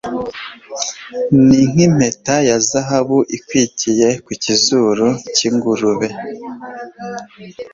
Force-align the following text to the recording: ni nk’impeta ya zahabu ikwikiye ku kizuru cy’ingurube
ni 1.47 1.61
nk’impeta 1.71 2.35
ya 2.49 2.57
zahabu 2.69 3.17
ikwikiye 3.37 4.09
ku 4.25 4.31
kizuru 4.43 5.07
cy’ingurube 5.35 6.09